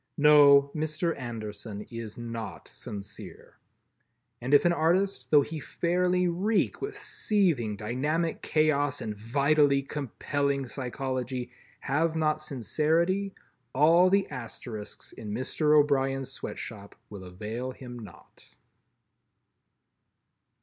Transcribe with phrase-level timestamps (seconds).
[0.17, 1.15] No, Mr.
[1.15, 3.59] Anderson is not sincere.
[4.41, 10.65] And if an artist, though he fairly reek with seething dynamic chaos and vitally compelling
[10.65, 11.51] psychology,
[11.81, 13.35] have not sincerity,
[13.75, 15.77] all the Asterisks in Mr.
[15.79, 18.55] O'Brien's sweatshop will avail him naught.